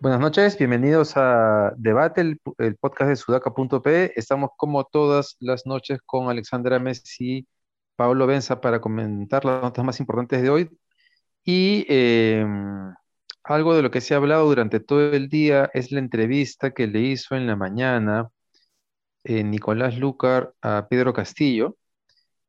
[0.00, 4.12] Buenas noches, bienvenidos a Debate, el, podcast de sudaca.p.
[4.14, 7.48] Estamos como todas las noches con Alexandra Messi,
[7.96, 10.70] Pablo Benza para comentar las notas más importantes de hoy.
[11.44, 12.94] Y em,
[13.48, 16.86] algo de lo que se ha hablado durante todo el día es la entrevista que
[16.86, 18.28] le hizo en la mañana
[19.24, 21.76] eh, Nicolás Lucar a Pedro Castillo.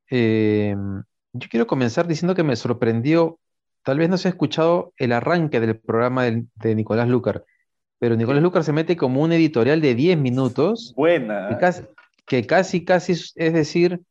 [0.07, 3.40] Em, yo quiero comenzar diciendo que me sorprendió,
[3.84, 7.45] tal vez no se ha escuchado el arranque del programa de, de Nicolás Lucar,
[7.99, 10.93] pero Nicolás Lucar se mete como un editorial de 10 minutos.
[10.95, 11.49] Buena.
[11.49, 11.84] Que casi,
[12.26, 14.02] que casi, es decir,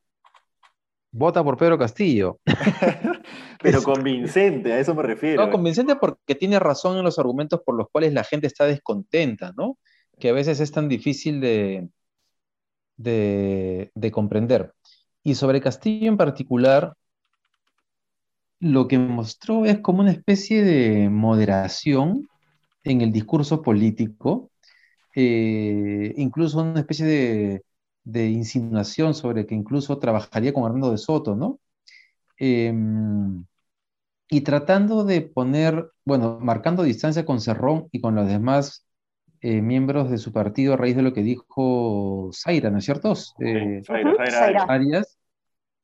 [1.10, 2.38] vota por Pedro Castillo.
[3.62, 5.44] Pero convincente, a eso me refiero.
[5.44, 9.52] No, convincente porque tiene razón en los argumentos por los cuales la gente está descontenta,
[9.56, 9.78] ¿no?
[10.18, 11.88] Que a veces es tan difícil de,
[12.96, 14.72] de, de comprender.
[15.22, 16.94] Y sobre Castillo en particular,
[18.60, 22.28] lo que mostró es como una especie de moderación
[22.84, 24.50] en el discurso político,
[25.14, 27.62] eh, incluso una especie de,
[28.04, 31.60] de insinuación sobre que incluso trabajaría con Hernando de Soto, ¿no?
[32.38, 33.44] Em,
[34.30, 38.86] y tratando de poner, bueno, marcando distancia con Cerrón y con los demás
[39.40, 43.14] eh, miembros de su partido a raíz de lo que dijo Zaira, ¿no es cierto?
[43.40, 44.64] Eh, Zaira, Ujú, Zaira, Zaira.
[44.68, 45.18] Arias.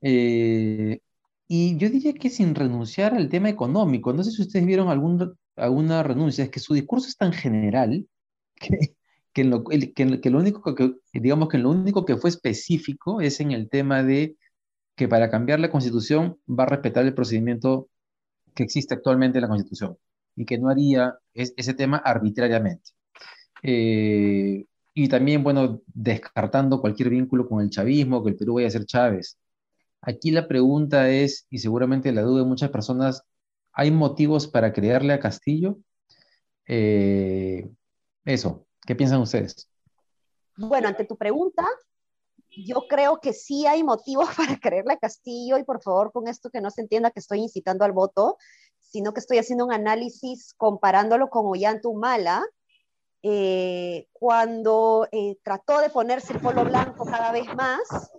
[0.03, 1.01] Eh,
[1.49, 5.37] y yo diría que sin renunciar al tema económico, no sé si ustedes vieron algún,
[5.57, 8.07] alguna renuncia, es que su discurso es tan general
[8.57, 8.97] que,
[9.35, 12.31] que, en lo, que en- que lo único que, digamos que lo único que fue
[12.31, 14.37] específico es en el tema de
[14.97, 17.89] que para cambiar la constitución va a respetar el procedimiento
[18.55, 19.97] que existe actualmente en la constitución
[20.37, 22.93] y que no haría es- ese tema arbitrariamente.
[23.63, 28.71] Eh, y también, bueno, descartando cualquier vínculo con el chavismo, que el Perú vaya a
[28.71, 29.39] ser Chávez.
[30.03, 33.23] Aquí la pregunta es, y seguramente la duda de muchas personas,
[33.73, 35.79] ¿hay motivos para creerle a Castillo?
[36.67, 37.69] Eh,
[38.25, 39.69] eso, ¿qué piensan ustedes?
[40.57, 41.65] Bueno, ante tu pregunta,
[42.51, 46.51] yo creo que sí hay motivos para creerle a Castillo y por favor con esto
[46.51, 48.37] que no se entienda que estoy incitando al voto,
[48.79, 52.45] sino que estoy haciendo un análisis comparándolo con Ollanta Humala,
[53.23, 58.13] eh, cuando eh, trató de ponerse el polo blanco cada vez más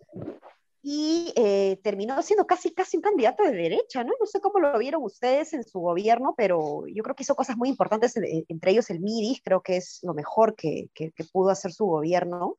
[0.87, 4.13] y eh, terminó siendo casi, casi un candidato de derecha, ¿no?
[4.19, 7.57] No sé cómo lo vieron ustedes en su gobierno, pero yo creo que hizo cosas
[7.57, 11.23] muy importantes, eh, entre ellos el MIDIS, creo que es lo mejor que, que, que
[11.23, 12.57] pudo hacer su gobierno.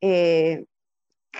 [0.00, 0.64] Eh,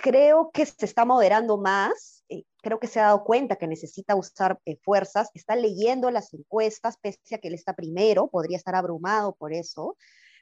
[0.03, 4.15] creo que se está moderando más, eh, creo que se ha dado cuenta que necesita
[4.15, 8.75] usar eh, fuerzas, está leyendo las encuestas, pese a que él está primero, podría estar
[8.75, 9.97] abrumado por eso,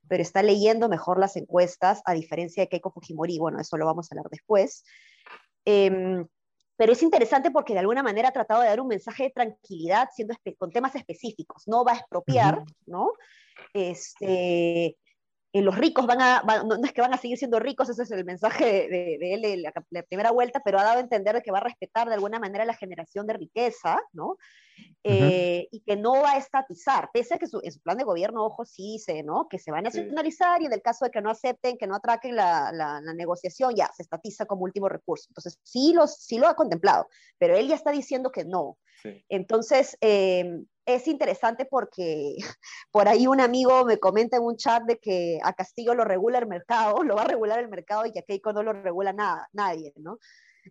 [0.10, 4.12] pero está leyendo mejor las encuestas, a diferencia de Keiko Fujimori, bueno, eso lo vamos
[4.12, 4.84] a hablar después.
[5.66, 6.26] Eh,
[6.76, 10.10] pero es interesante porque de alguna manera ha tratado de dar un mensaje de tranquilidad
[10.14, 12.76] siendo con temas específicos, no va a expropiar, uh -huh.
[12.88, 13.12] ¿no?
[13.74, 14.98] Este,
[15.54, 17.88] eh, los ricos van a, van, no, no, es que van a seguir siendo ricos,
[17.88, 21.02] ese es el mensaje de, él de la, la, primera vuelta, pero ha dado a
[21.02, 24.38] entender de que va a respetar de alguna manera la generación de riqueza, ¿no?
[25.04, 25.68] Eh, uh -huh.
[25.72, 28.44] Y que no va a estatizar, pese a que su, en su plan de gobierno,
[28.44, 29.48] ojo, sí dice, ¿no?
[29.48, 30.64] Que se va a nacionalizar sí.
[30.64, 33.76] y en el caso de que no acepten, que no atraquen la, la, la, negociación,
[33.76, 35.28] ya se estatiza como último recurso.
[35.30, 38.80] Entonces, sí, los, sí lo ha contemplado, pero él ya está diciendo que no.
[39.04, 39.24] Sí.
[39.30, 42.36] Entonces, eh, es interesante porque
[42.92, 46.40] por ahí un amigo me comenta en un chat de que a Castillo lo regula
[46.40, 49.50] el mercado, lo va a regular el mercado y a Keiko no lo regula nada,
[49.54, 50.20] nadie, ¿no?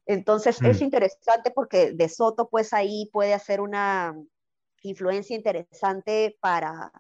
[0.07, 0.67] Entonces mm.
[0.67, 4.15] es interesante porque De Soto pues ahí puede hacer una
[4.83, 6.91] influencia interesante para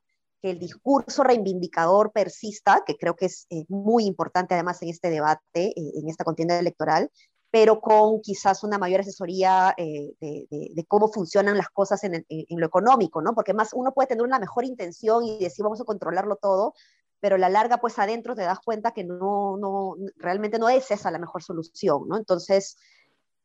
[0.40, 5.08] que el discurso reivindicador persista, que creo que es eh, muy importante además en este
[5.08, 7.10] debate, eh, en esta contienda electoral,
[7.52, 12.24] pero con quizás una mayor asesoría eh, de, de, de, cómo funcionan las cosas en,
[12.26, 13.34] en, lo económico, ¿no?
[13.34, 16.72] Porque más uno puede tener una mejor intención y decir vamos a controlarlo todo,
[17.20, 20.90] pero a la larga, pues adentro te das cuenta que no, no, realmente no es
[20.90, 22.16] esa la mejor solución, ¿no?
[22.16, 22.78] Entonces,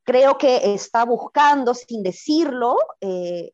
[0.03, 3.51] creo que está buscando, sin decirlo, eh,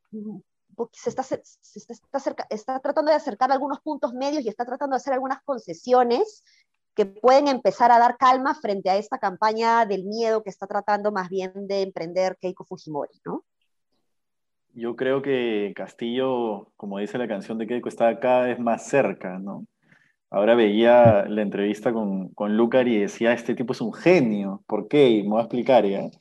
[0.91, 1.41] se, está, se
[1.73, 5.13] está, está, cerca, está tratando de acercar algunos puntos medios y está tratando de hacer
[5.13, 6.43] algunas concesiones
[6.95, 11.11] que pueden empezar a dar calma frente a esta campaña del miedo que está tratando
[11.11, 13.43] más bien de emprender Keiko Fujimori, ¿no?
[14.75, 19.37] Yo creo que Castillo, como dice la canción de Keiko, está cada vez más cerca,
[19.37, 19.67] ¿no?
[20.31, 24.63] Ahora veía la entrevista con, con Lucar y decía, este tipo es un genio.
[24.65, 25.09] ¿Por qué?
[25.09, 25.99] Y me voy a explicar ya.
[25.99, 26.11] Eh,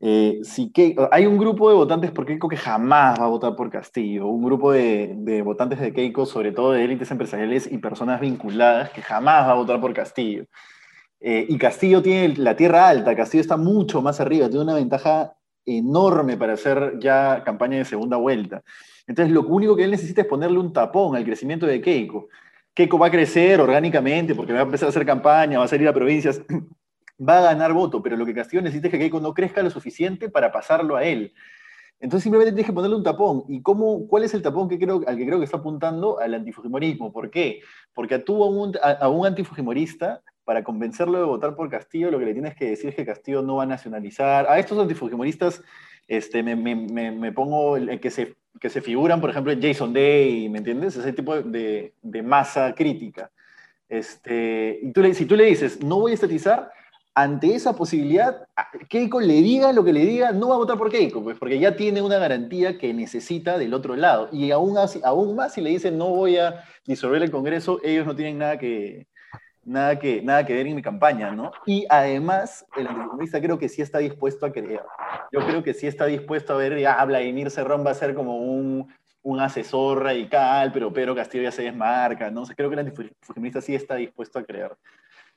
[0.00, 4.26] que, hay un grupo de votantes por Keiko que jamás va a votar por Castillo,
[4.26, 9.02] un grupo de, votantes de Keiko, sobre todo de élites empresariales y personas vinculadas, que
[9.02, 10.44] jamás va a votar por Castillo.
[11.20, 15.34] Eh, y Castillo tiene la tierra alta, Castillo está mucho más arriba, tiene una ventaja
[15.66, 18.62] enorme para hacer ya campaña de segunda vuelta.
[19.06, 22.28] Entonces, lo único que él necesita es ponerle un tapón al crecimiento de Keiko.
[22.74, 25.88] Keiko va a crecer orgánicamente porque va a empezar a hacer campaña, va a salir
[25.88, 26.40] a provincias,
[27.20, 29.70] va a ganar voto, pero lo que Castillo necesita es que Keiko no crezca lo
[29.70, 31.32] suficiente para pasarlo a él.
[32.00, 33.44] Entonces simplemente tienes que ponerle un tapón.
[33.48, 36.20] ¿Y cómo, cuál es el tapón que creo, al que creo que está apuntando?
[36.20, 37.12] Al antifujimorismo.
[37.12, 37.60] ¿Por qué?
[37.92, 42.32] Porque a un, a, un antifujimorista, para convencerlo de votar por Castillo, lo que le
[42.32, 44.46] tienes que decir es que Castillo no va a nacionalizar.
[44.48, 45.62] A estos antifujimoristas
[46.06, 50.96] este, me, pongo el que se, que se figuran, por ejemplo, Jason Day, ¿me entiendes?
[50.96, 53.30] Ese tipo de, de masa crítica.
[53.88, 56.70] Este, y tú le, si tú le dices, no voy a estatizar,
[57.22, 58.46] ante esa posibilidad,
[58.88, 61.58] Keiko le diga lo que le diga, no va a votar por Keiko, pues porque
[61.58, 64.28] ya tiene una garantía que necesita del otro lado.
[64.30, 68.06] Y aún, así, aún más si le dicen no voy a disolver el Congreso, ellos
[68.06, 69.08] no tienen nada que,
[69.64, 71.50] nada que, nada que ver en mi campaña, ¿no?
[71.66, 74.82] Y además, el anticomunista creo que sí está dispuesto a creer.
[75.32, 78.36] Yo creo que sí está dispuesto a ver, ya Vladimir Cerrón va a ser como
[78.36, 82.44] un, un asesor radical, pero Pedro Castillo ya se desmarca, ¿no?
[82.44, 84.76] creo que el antifujimorista sí está dispuesto a creer.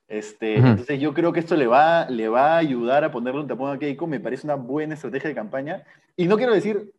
[0.07, 3.47] Este, Entonces yo creo que esto le va, le va a ayudar a ponerle un
[3.47, 5.83] tapón a Keiko, me parece una buena estrategia de campaña.
[6.17, 6.91] Y no quiero decir,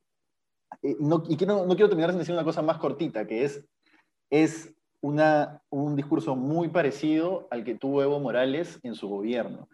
[0.83, 3.63] eh, no, y quiero, no quiero terminar sin decir una cosa más cortita, que es,
[4.31, 9.69] es una, un discurso muy parecido al que tuvo Evo Morales en su gobierno.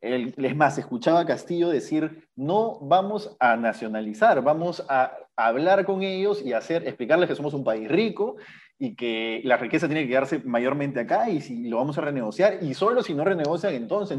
[0.00, 6.02] El, es más, escuchaba a Castillo decir, no vamos a nacionalizar, vamos a hablar con
[6.02, 8.36] ellos y hacer, explicarles que somos un país rico
[8.78, 12.62] y que la riqueza tiene que quedarse mayormente acá y si lo vamos a renegociar
[12.62, 14.18] y solo si no renegocian entonces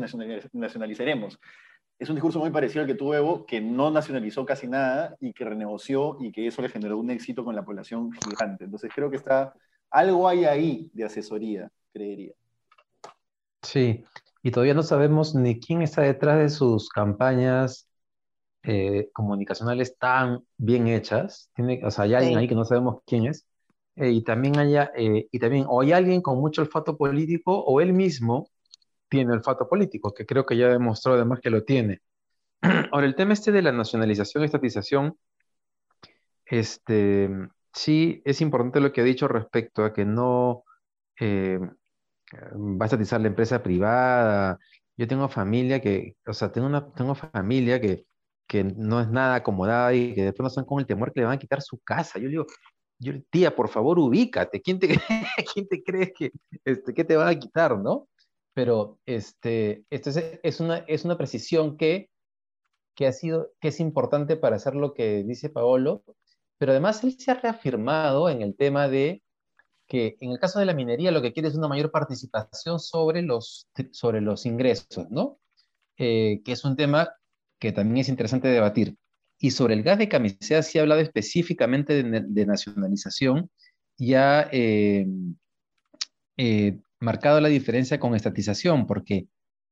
[0.54, 1.40] nacionalizaremos.
[1.98, 5.34] Es un discurso muy parecido al que tuvo Evo, que no nacionalizó casi nada y
[5.34, 8.66] que renegoció y que eso le generó un éxito con la población gigante.
[8.66, 9.54] Entonces creo que está,
[9.90, 12.34] algo hay ahí de asesoría, creería.
[13.62, 14.06] Sí,
[14.42, 17.90] y todavía no sabemos ni quién está detrás de sus campañas
[18.64, 21.50] eh, comunicacionales tan bien hechas.
[21.54, 23.46] Tiene, o sea, hay alguien ahí que no sabemos quién es.
[24.00, 27.82] Eh, y también haya, eh, y también o hay alguien con mucho olfato político o
[27.82, 28.50] él mismo
[29.10, 32.02] tiene olfato político, que creo que ya demostró además que lo tiene.
[32.94, 35.18] Ahora, el tema este de la nacionalización estatización,
[36.46, 37.30] este,
[37.74, 40.64] sí es importante lo que ha dicho respecto a que no
[41.20, 44.60] eh, va a estatizar la empresa privada.
[44.98, 48.06] Yo tengo familia que, o sea, tengo una tengo familia que,
[48.48, 51.26] que no es nada acomodada y que de pronto están con el temor que le
[51.28, 52.20] van a quitar su casa.
[52.20, 52.46] Yo digo,
[53.00, 54.62] yo, tía, por favor, ubícate.
[54.62, 54.88] ¿Quién te,
[55.54, 56.32] ¿quién te crees que,
[56.66, 58.08] este, que te va a quitar, no?
[58.54, 60.12] Pero este, esto
[60.44, 62.10] es, una, precisión que,
[63.00, 66.04] ha sido, que es importante para hacer lo que dice Paolo,
[66.58, 69.24] pero además él se ha reafirmado en el tema de
[69.88, 73.22] que en el caso de la minería lo que quiere es una mayor participación sobre
[73.22, 75.40] los, sobre los ingresos, ¿no?
[75.98, 77.10] Eh, que es un tema
[77.60, 78.96] que también es interesante debatir.
[79.40, 83.50] Y sobre el gas de camisea sí ha hablado específicamente de, nacionalización
[83.98, 85.08] y ha eh,
[86.38, 89.28] eh, marcado la diferencia con estatización, porque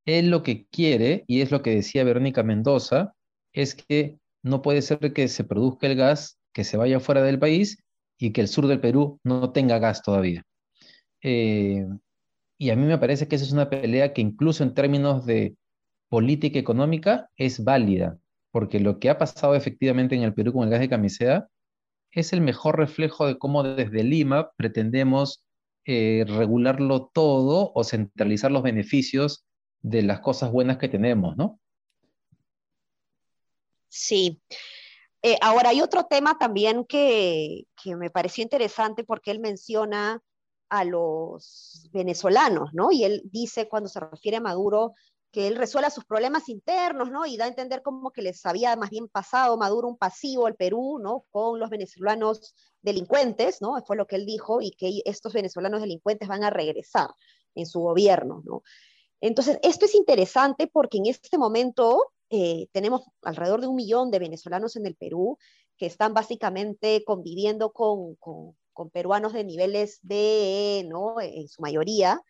[0.06, 3.14] él lo que quiere, y es lo que decía Verónica Mendoza,
[3.52, 7.40] es que no puede ser que se produzca el gas que se vaya fuera del
[7.40, 7.84] país
[8.18, 10.44] y que el sur del Perú no tenga gas todavía.
[11.22, 11.86] Eh,
[12.58, 15.56] y a mí me parece que esa es una pelea que incluso en términos de
[16.10, 18.18] política económica es válida,
[18.58, 21.48] porque lo que ha pasado efectivamente en el Perú con el gas de camisea
[22.12, 25.46] es el mejor reflejo de cómo desde Lima pretendemos
[25.86, 29.46] eh, regularlo todo o centralizar los beneficios
[29.82, 31.60] de las cosas buenas que tenemos, ¿no?
[33.90, 34.42] Sí.
[35.22, 40.20] Eh, ahora hay otro tema también que, que me pareció interesante porque él menciona
[40.70, 42.92] a los venezolanos, ¿no?
[42.92, 44.96] Y él dice cuando se refiere a Maduro
[45.32, 47.26] que él resuelva sus problemas internos, ¿no?
[47.26, 50.56] Y da a entender como que les había más bien pasado Maduro un pasivo al
[50.56, 51.26] Perú, ¿no?
[51.30, 53.76] Con los venezolanos delincuentes, ¿no?
[53.86, 57.10] Fue lo que él dijo, y que estos venezolanos delincuentes van a regresar
[57.56, 58.64] en su gobierno, ¿no?
[59.20, 64.20] Entonces, esto es interesante porque en este momento eh, tenemos alrededor de un millón de
[64.20, 65.38] venezolanos en el Perú
[65.78, 71.20] que están básicamente conviviendo con, con, con peruanos de niveles de, ¿no?
[71.20, 72.22] En su mayoría,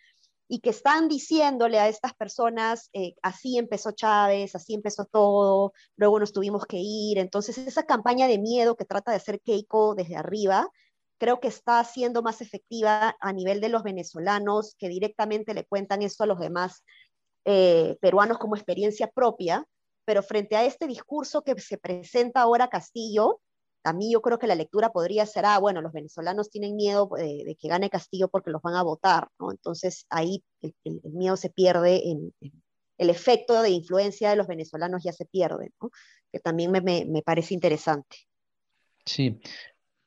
[0.47, 6.19] y que están diciéndole a estas personas, eh, así empezó Chávez, así empezó todo, luego
[6.19, 7.17] nos tuvimos que ir.
[7.17, 10.69] Entonces, esa campaña de miedo que trata de hacer Keiko desde arriba,
[11.17, 16.01] creo que está siendo más efectiva a nivel de los venezolanos que directamente le cuentan
[16.01, 16.83] esto a los demás
[17.45, 19.65] eh, peruanos como experiencia propia,
[20.05, 23.41] pero frente a este discurso que se presenta ahora Castillo,
[23.87, 27.09] a mí yo creo que la lectura podría ser, ah, bueno, los venezolanos tienen miedo
[27.15, 29.49] de, que gane Castillo porque los van a votar, ¿no?
[29.51, 32.33] Entonces ahí el, miedo se pierde, en,
[32.97, 35.89] el efecto de influencia de los venezolanos ya se pierde, ¿no?
[36.33, 38.17] Que también me, me, parece interesante.
[39.05, 39.39] Sí.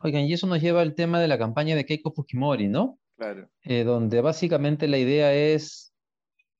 [0.00, 2.98] Oigan, y eso nos lleva al tema de la campaña de Keiko Fujimori, ¿no?
[3.16, 3.48] Claro.
[3.62, 5.94] Eh, donde básicamente la idea es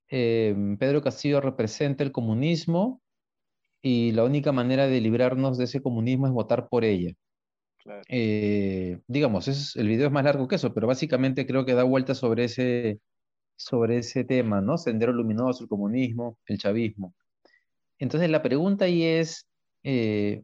[0.08, 3.02] eh, Pedro Castillo representa el comunismo
[3.82, 7.14] y la única manera de librarnos de ese comunismo es votar por ella.
[8.08, 11.84] Eh, digamos, es, el video es más largo que eso, pero básicamente creo que da
[11.84, 13.00] vuelta sobre ese,
[13.56, 14.78] sobre ese tema, ¿no?
[14.78, 17.14] Sendero luminoso, el comunismo, el chavismo.
[17.98, 19.46] Entonces la pregunta ahí es,
[19.82, 20.42] eh,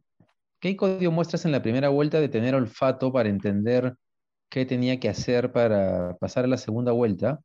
[0.61, 3.95] Keiko dio muestras en la primera vuelta de tener olfato para entender
[4.50, 7.40] qué tenía que hacer para pasar a la segunda vuelta,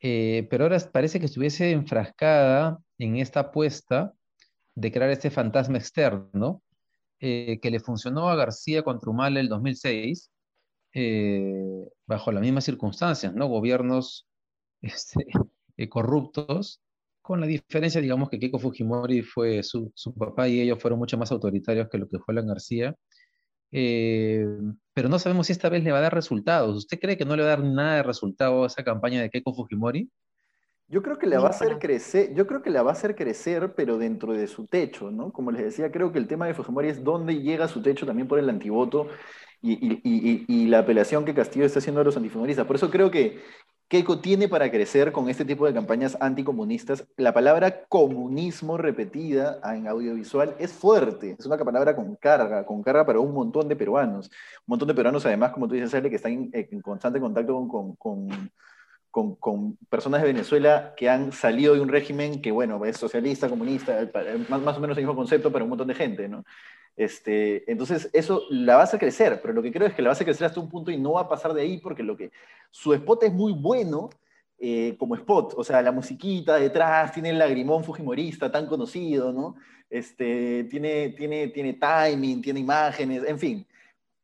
[0.00, 4.14] eh, pero ahora parece que estuviese enfrascada en esta apuesta
[4.74, 6.62] de crear este fantasma externo
[7.20, 10.30] eh, que le funcionó a García contra Humala el 2006
[10.94, 13.46] eh, bajo las mismas circunstancias, ¿no?
[13.46, 14.26] Gobiernos
[14.82, 15.26] este,
[15.76, 16.80] eh, corruptos,
[17.22, 21.18] con la diferencia, digamos, que Keiko Fujimori fue su, su, papá y ellos fueron mucho
[21.18, 22.96] más autoritarios que lo que fue Alan García.
[23.70, 26.76] pero no sabemos si esta vez le va a dar resultados.
[26.76, 29.30] ¿Usted cree que no le va a dar nada de resultado a esa campaña de
[29.30, 30.10] Keiko Fujimori?
[30.90, 33.14] Yo creo que la va a hacer crecer, yo creo que la va a hacer
[33.14, 35.32] crecer, pero dentro de su techo, ¿no?
[35.32, 38.26] Como les decía, creo que el tema de Fujimori es dónde llega su techo también
[38.26, 39.06] por el antivoto
[39.62, 42.66] y, la apelación que Castillo está haciendo a los antifujimoristas.
[42.66, 43.40] Por eso creo que
[43.86, 47.06] Keiko tiene para crecer con este tipo de campañas anticomunistas.
[47.16, 53.06] La palabra comunismo repetida en audiovisual es fuerte, es una palabra con carga, con carga
[53.06, 54.26] para un montón de peruanos.
[54.26, 57.94] Un montón de peruanos, además, como tú dices, Ale, que están en, constante contacto con
[57.94, 58.28] con,
[59.88, 64.08] personas de Venezuela que han salido de un régimen que, bueno, es socialista, comunista,
[64.48, 66.44] más, más o menos el mismo concepto para un montón de gente, ¿no?
[66.96, 70.14] Este, entonces, eso la va a crecer, pero lo que creo es que la va
[70.14, 72.30] a crecer hasta un punto y no va a pasar de ahí porque lo que
[72.70, 74.10] su spot es muy bueno
[74.58, 79.56] eh, como spot, o sea, la musiquita detrás, tiene el lagrimón fujimorista tan conocido, ¿no?
[79.88, 83.66] Este, tiene, tiene, tiene timing, tiene imágenes, en fin,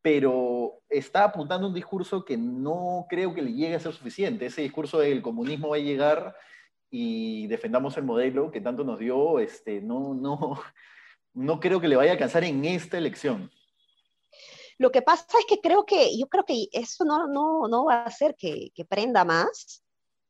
[0.06, 4.46] pero está apuntando un discurso que no creo que le llegue a ser suficiente.
[4.46, 6.36] Ese discurso del comunismo va a llegar
[6.88, 10.62] y defendamos el modelo que tanto nos dio, este, no, no,
[11.34, 13.50] no creo que le vaya a alcanzar en esta elección.
[14.78, 18.02] Lo que pasa es que creo que, yo creo que eso no, no, no va
[18.02, 19.82] a hacer que, que prenda más,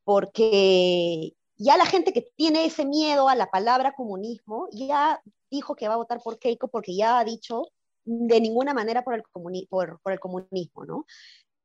[0.04, 5.86] porque ya la gente que tiene ese miedo a la palabra comunismo ya dijo que
[5.86, 7.66] va a votar por Keiko porque ya ha dicho
[8.06, 9.22] de ninguna manera por el,
[9.68, 11.04] por, por el comunismo, ¿no?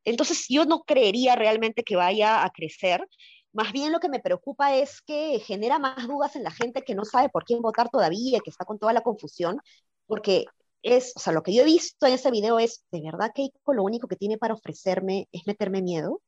[0.05, 3.07] Entonces yo no creería realmente que vaya a crecer.
[3.53, 6.95] Más bien lo que me preocupa es que genera más dudas en la gente que
[6.95, 9.59] no sabe por quién votar todavía, que está con toda la confusión,
[10.07, 10.45] porque
[10.83, 13.73] es, o sea, lo que yo he visto en ese video es, ¿de verdad Keiko
[13.73, 16.21] lo único que tiene para ofrecerme es meterme miedo?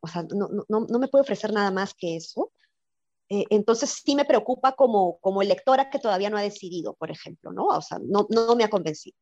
[0.00, 2.52] O sea, no, no, no me puede ofrecer nada más que eso.
[3.28, 7.52] Eh, entonces sí me preocupa como, como electora que todavía no ha decidido, por ejemplo,
[7.52, 7.66] ¿no?
[7.66, 9.16] O sea, no, no me ha convencido.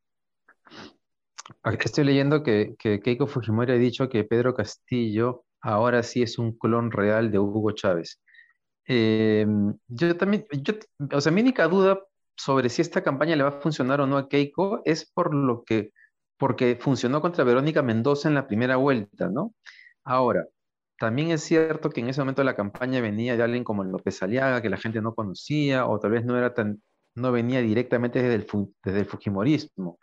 [1.64, 6.90] Estoy leyendo que, Keiko Fujimori ha dicho que Pedro Castillo ahora sí es un clon
[6.90, 8.20] real de Hugo Chávez.
[8.86, 9.46] Eh,
[9.88, 10.74] yo también, yo,
[11.12, 12.00] o sea, mi única duda
[12.36, 15.64] sobre si esta campaña le va a funcionar o no a Keiko es por lo
[15.64, 15.92] que,
[16.36, 19.54] porque funcionó contra Verónica Mendoza en la primera vuelta, ¿no?
[20.04, 20.46] Ahora,
[20.98, 24.62] también es cierto que en ese momento la campaña venía de alguien como López Aliaga,
[24.62, 26.82] que la gente no conocía, o tal vez no era tan,
[27.14, 29.98] no venía directamente desde el Fujimorismo.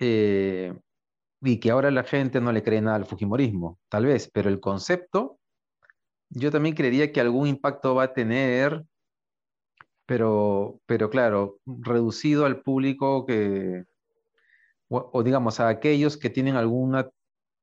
[0.00, 0.74] Eh,
[1.42, 4.60] y que ahora la gente no le cree nada al Fujimorismo, tal vez, pero el
[4.60, 5.38] concepto,
[6.30, 8.84] yo también creería que algún impacto va a tener,
[10.06, 13.84] pero, pero claro, reducido al público que,
[14.88, 17.08] o, digamos, a aquellos que tienen alguna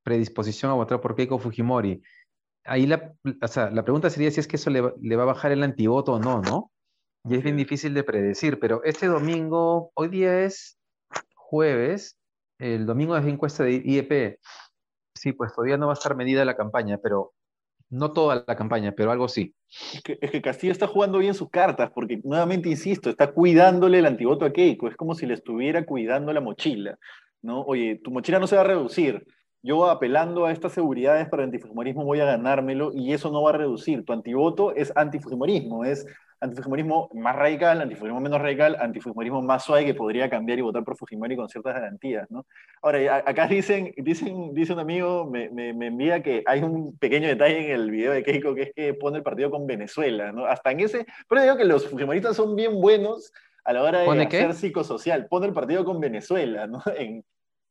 [0.04, 2.02] predisposición a votar por Keiko Fujimori.
[2.64, 5.64] Ahí la, la pregunta sería si es que eso le, le va a bajar el
[5.64, 6.72] antivoto o no, ¿no?
[7.26, 10.78] Y es bien difícil de predecir, pero este domingo, hoy día es
[11.36, 12.17] jueves,
[12.60, 14.40] el domingo es encuesta de IEP.
[15.14, 17.34] Sí, pues todavía no va a estar medida la campaña, pero
[17.90, 19.56] no toda la campaña, pero algo sí.
[20.22, 24.46] Es que, Castillo está jugando bien sus cartas, porque nuevamente insisto, está cuidándole el antivoto
[24.46, 24.88] a Keiko.
[24.88, 26.98] Es como si le estuviera cuidando la mochila.
[27.42, 27.62] ¿no?
[27.62, 29.26] Oye, tu mochila no se va a reducir.
[29.68, 33.50] Yo apelando a estas seguridades para el antifujimorismo voy a ganármelo y eso no va
[33.50, 34.06] a reducir.
[34.06, 36.08] Tu antivoto es antifujimorismo, es
[36.40, 40.96] antifujimorismo más radical, antifujimorismo menos radical, antifujimorismo más suave que podría cambiar y votar por
[40.96, 42.46] Fujimori con ciertas garantías, ¿no?
[42.82, 47.28] Ahora, acá dicen, dicen, dice un amigo, me, me, me, envía que hay un pequeño
[47.28, 50.46] detalle en el video de Keiko que es que pone el partido con Venezuela, ¿no?
[50.46, 53.34] Hasta en ese, pero digo que los fujimoristas son bien buenos
[53.66, 54.54] a la hora de ¿Pone hacer qué?
[54.54, 55.28] psicosocial.
[55.28, 56.82] Pone el partido con Venezuela, ¿no?
[56.98, 57.26] En,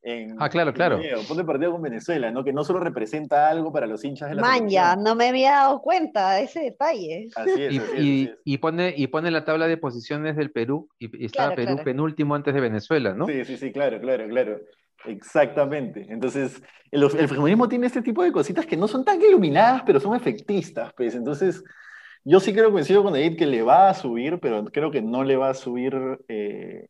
[0.08, 1.00] en- Ah, claro, claro.
[1.00, 2.44] el partido con Venezuela, ¿no?
[2.44, 5.02] Que no solo representa algo para los hinchas de la Manja, selección.
[5.02, 7.28] no me había dado cuenta de ese detalle.
[7.34, 8.38] Así es, Y, así es, y- así es.
[8.44, 11.72] y pone, y pone la tabla de posiciones del Perú, y, y estaba Claro, Perú
[11.74, 11.84] claro.
[11.84, 13.26] penúltimo antes de Venezuela, ¿no?
[13.26, 14.60] Sí, sí, sí, claro, claro, claro.
[15.04, 16.06] Exactamente.
[16.08, 20.00] Entonces, el, el fujimorismo tiene este tipo de cositas que no son tan iluminadas, pero
[20.00, 21.14] son efectistas, pues.
[21.14, 21.62] Entonces,
[22.24, 25.22] yo sí creo, coincido con David, que le va a subir, pero creo que no
[25.24, 25.94] le va a subir
[26.28, 26.88] eh,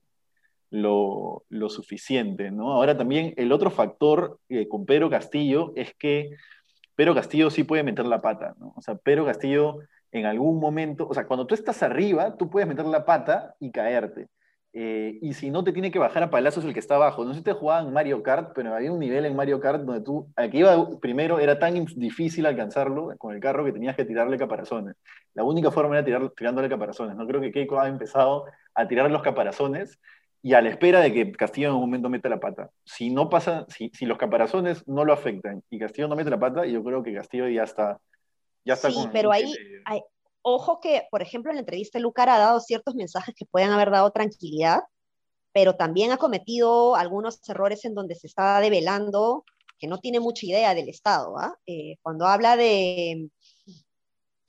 [0.70, 2.72] lo, lo suficiente, ¿no?
[2.72, 6.30] Ahora también el otro factor eh, con Pedro Castillo es que
[6.94, 8.72] Pedro Castillo sí puede meter la pata, ¿no?
[8.76, 9.78] O sea, Pedro Castillo
[10.12, 13.70] en algún momento, o sea, cuando tú estás arriba, tú puedes meter la pata y
[13.70, 14.28] caerte.
[14.78, 17.24] Eh, y si no, te tiene que bajar a palazos el que está abajo.
[17.24, 20.02] No sé si te jugaban Mario Kart, pero había un nivel en Mario Kart donde
[20.02, 24.04] tú, al que iba primero, era tan difícil alcanzarlo con el carro que tenías que
[24.04, 24.96] tirarle caparazones.
[25.32, 27.16] La única forma era tirar, tirándole caparazones.
[27.16, 28.44] No creo que Keiko ha empezado
[28.74, 29.98] a tirar los caparazones
[30.46, 32.70] y a la espera de que Castillo en un momento meta la pata.
[32.84, 36.38] Si no pasa, si, si los caparazones no lo afectan y Castillo no mete la
[36.38, 37.98] pata, yo creo que Castillo ya está.
[38.64, 39.52] Ya está Sí, con- pero ahí-
[40.48, 43.90] Ojo que, por ejemplo, en la entrevista Lucar ha dado ciertos mensajes que pueden haber
[43.90, 44.82] dado tranquilidad,
[45.52, 49.44] pero también ha cometido algunos errores en donde se está develando
[49.80, 51.36] que no tiene mucha idea del Estado.
[51.36, 51.56] ¿ah?
[51.66, 53.28] Eh, cuando habla de,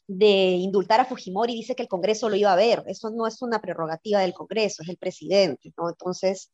[0.08, 2.84] de indultar a Fujimori, dice que el Congreso lo iba a ver.
[2.88, 5.74] Eso no es una prerrogativa del Congreso, es el presidente.
[5.78, 5.90] ¿no?
[5.90, 6.52] Entonces,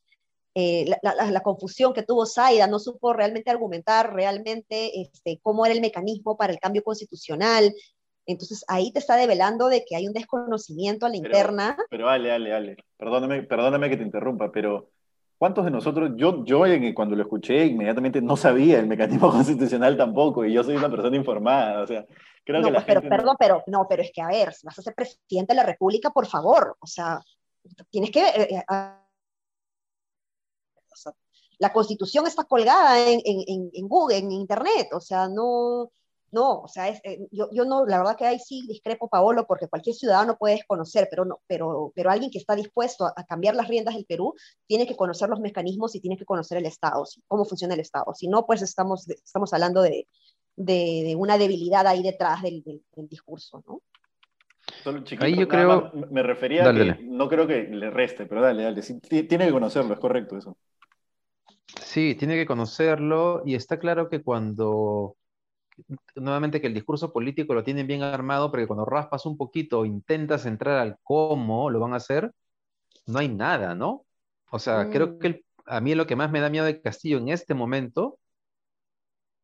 [0.56, 5.64] eh, la, la- la confusión que tuvo Zaida, no supo realmente argumentar realmente este, cómo
[5.66, 7.72] era el mecanismo para el cambio constitucional.
[8.26, 11.76] Entonces, ahí te está develando de que hay un desconocimiento a la Pero- interna.
[11.90, 14.90] Pero Ale, Ale, Ale, perdóname, perdóname que te interrumpa, pero
[15.38, 16.62] ¿cuántos de nosotros, yo, yo
[16.94, 21.16] cuando lo escuché inmediatamente no sabía el mecanismo constitucional tampoco, y yo soy una persona
[21.16, 22.04] informada, o sea,
[22.44, 24.52] creo no, que la pero gente no- perdón, pero no, pero es que a ver,
[24.54, 27.20] si vas a ser presidente de la República, por favor, o sea,
[27.90, 28.62] tienes que eh, eh,
[30.92, 31.12] o sea,
[31.58, 35.90] la Constitución está colgada en- en- en Google, en Internet, o sea, no,
[36.34, 39.46] no, o sea, es, eh, yo, yo no, la verdad que ahí sí discrepo, Paolo,
[39.46, 43.24] porque cualquier ciudadano puede desconocer, pero no, pero, pero alguien que está dispuesto a, a
[43.24, 44.34] cambiar las riendas del Perú
[44.66, 47.80] tiene que conocer los mecanismos y tiene que conocer el Estado, si- cómo funciona el
[47.80, 48.12] Estado.
[48.14, 50.08] Si no, pues estamos, estamos hablando de,
[50.56, 53.80] de, de una debilidad ahí detrás del, del- del discurso, ¿no?
[54.82, 58.42] Solo chiquito, Ahí yo creo- me refería a Dale, no creo que le reste, pero
[58.42, 60.56] dale, dale, sí, tiene que conocerlo, es correcto eso.
[61.82, 65.16] Sí, tiene que conocerlo y está claro que cuando,
[66.16, 70.46] nuevamente que el discurso político lo tienen bien armado, porque cuando raspas un poquito intentas
[70.46, 72.32] entrar al cómo lo van a hacer,
[73.06, 74.06] no hay nada, ¿no?
[74.50, 75.18] O sea, creo Mm.
[75.20, 78.18] que el- a mí lo que más me da miedo de Castillo en este momento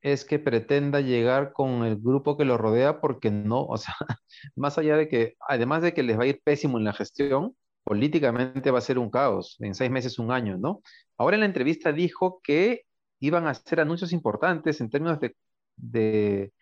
[0.02, 3.94] es que pretenda llegar con el grupo que lo rodea porque no, o sea,
[4.56, 7.54] más allá de que, además de que les va a ir pésimo en la gestión,
[7.84, 10.82] políticamente va a ser un caos, en seis meses, un año, ¿no?
[11.18, 12.82] Ahora en la entrevista dijo que
[13.20, 15.36] iban a hacer anuncios importantes en términos de,
[15.80, 16.52] de,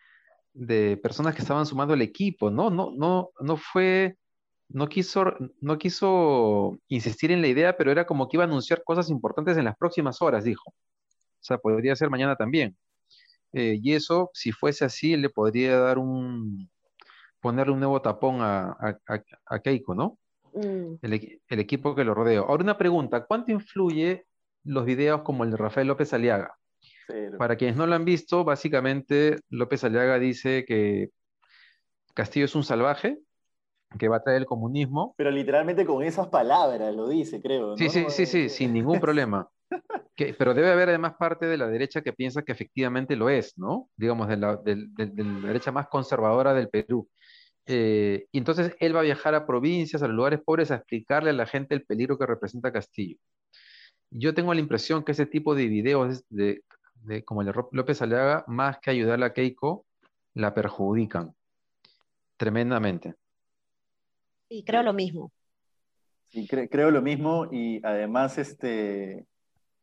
[0.52, 2.70] de personas que estaban sumando al equipo, ¿no?
[2.70, 4.16] No, no, no fue,
[4.68, 5.24] no quiso,
[5.61, 9.57] no quiso insistir en la idea, pero era como que iba a anunciar cosas importantes
[9.57, 10.70] en las próximas horas, dijo.
[10.70, 12.76] O sea, podría ser mañana también.
[13.52, 16.68] Eh, y eso, si fuese así, le podría dar un,
[17.40, 18.98] ponerle un nuevo tapón a, a,
[19.46, 20.18] a- Keiko, ¿no?
[20.52, 20.96] Mm.
[21.00, 22.40] El, el equipo que lo rodea.
[22.40, 24.26] Ahora una pregunta, ¿cuánto influye
[24.64, 26.58] los videos como el de Rafael López Aliaga?
[27.38, 31.11] Para quienes no lo han visto, básicamente López Aliaga dice que
[32.14, 33.18] Castillo es un salvaje,
[33.99, 35.14] que va a traer el comunismo.
[35.16, 37.77] Pero literalmente con esas palabras lo dice, creo.
[37.77, 37.90] Sí, ¿no?
[37.90, 39.49] sí, sí, sí, sin ningún problema.
[40.14, 43.57] Que- pero debe haber además parte de la derecha que piensa que efectivamente lo es,
[43.57, 43.88] ¿no?
[43.97, 47.09] Digamos, de la, de derecha más conservadora del Perú.
[47.66, 51.31] Eh, y entonces él va a viajar a provincias, a los lugares pobres, a explicarle
[51.31, 53.16] a la gente el peligro que representa Castillo.
[54.11, 56.62] Yo tengo la impresión que ese tipo de videos de,
[57.03, 59.85] de- como el de López Aliaga, más que ayudarle a Keiko,
[60.35, 61.35] la perjudican
[62.37, 63.15] tremendamente.
[64.49, 65.31] Y creo lo mismo.
[66.29, 69.27] Sí, cre- creo lo mismo y además este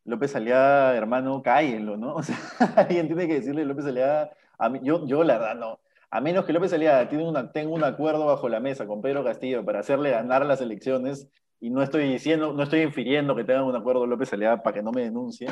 [0.06, 2.16] López Aliaga, hermano, cállenlo, ¿no?
[2.16, 2.38] O sea,
[2.76, 5.80] alguien tiene que decirle López Aliaga, a mí- yo, yo la verdad no,
[6.12, 9.24] a menos que López Aliaga tiene una, tenga un acuerdo bajo la mesa con Pedro
[9.24, 11.28] Castillo para hacerle ganar las elecciones,
[11.60, 14.84] y no estoy diciendo, no estoy infiriendo que tengan un acuerdo López Aliaga para que
[14.84, 15.48] no me denuncie,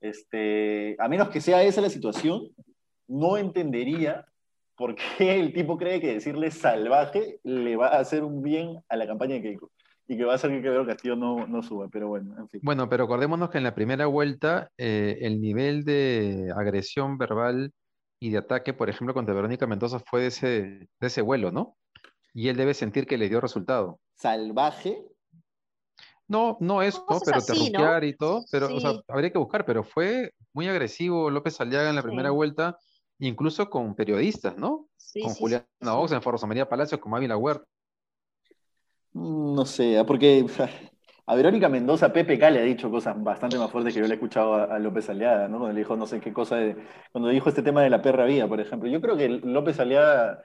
[0.00, 2.48] este, a menos que sea esa la situación,
[3.08, 4.24] no entendería
[4.76, 5.04] por qué
[5.40, 9.34] el tipo cree que decirle salvaje le va a hacer un bien a la campaña
[9.34, 9.70] de Keiko
[10.08, 12.60] y que va a hacer que Pedro Castillo no, no suba, pero bueno, en fin.
[12.62, 17.72] Bueno, pero acordémonos que en la primera vuelta eh, el nivel de agresión verbal
[18.20, 20.48] y de ataque, por ejemplo, contra Verónica Mendoza fue de ese,
[21.00, 21.76] de ese vuelo, ¿no?
[22.32, 23.98] Y él debe sentir que le dio resultado.
[24.14, 25.02] Salvaje,
[26.28, 27.78] No, no eso, pero así, ¿no?
[27.78, 31.88] terruquear y todo, pero o sea, habría que buscar, pero fue muy agresivo López Aliaga
[31.90, 32.76] en la primera vuelta,
[33.18, 34.88] incluso con periodistas, ¿no?
[34.96, 37.64] Sí, con sí, Julián sí, Oxen, en Rosa María Palacios, con Ávila Huerta.
[39.12, 40.44] Mm, No sé, ah, porque
[41.26, 44.16] a Verónica Mendoza, PPK le ha dicho cosas bastante más fuertes que yo le he
[44.16, 45.58] escuchado a, a López Aliaga, ¿no?
[45.58, 46.76] Cuando le dijo no sé qué cosa, de-
[47.12, 48.88] cuando dijo este tema de la perra vía, por ejemplo.
[48.88, 50.42] Yo creo que López Aliaga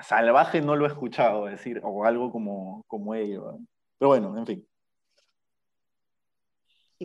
[0.00, 3.58] salvaje no lo he escuchado decir, o algo como, como ello.
[3.98, 4.67] Pero bueno, en fin.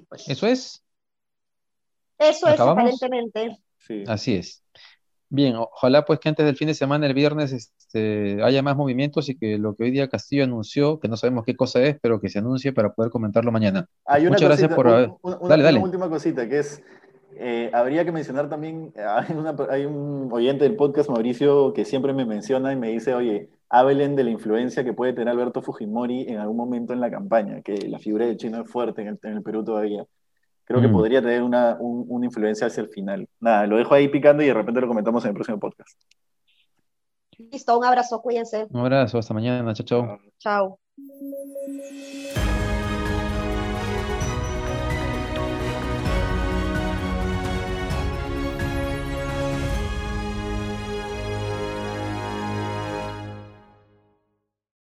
[0.02, 0.28] Pues.
[0.30, 0.84] Eso es,
[2.18, 3.58] Eso es aparentemente.
[3.80, 4.04] Sí.
[4.08, 4.64] así es.
[5.30, 9.30] Bien, ojalá pues que antes del fin de semana, el viernes, este, haya más movimientos
[9.30, 12.22] y que lo que hoy día Castillo anunció, que no sabemos qué cosa es, pero
[12.22, 13.88] que se anuncie para poder comentarlo mañana.
[14.06, 15.80] Hay una Muchas gracias por haber- un- una, Dale, una dale.
[15.80, 16.84] última cosita, que es,
[17.36, 18.94] eh, habría que mencionar también,
[19.32, 23.16] hay, una- hay un oyente del podcast, Mauricio, que siempre me menciona y me dice,
[23.16, 27.10] oye, hablen de la influencia que puede tener Alberto Fujimori en algún momento en la
[27.10, 30.06] campaña, que la figura del chino es fuerte en el, en el Perú todavía.
[30.66, 30.92] Creo que Mm.
[30.94, 33.28] podría tener una, un- una influencia hacia el final.
[33.40, 36.00] Nada, lo dejo ahí picando y de repente lo comentamos en el próximo podcast.
[37.52, 38.68] Listo, un abrazo, cuídense.
[38.70, 40.20] Un abrazo, hasta mañana, chao, chao.
[40.38, 40.80] Chao.